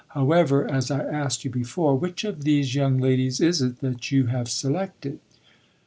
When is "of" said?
2.23-2.43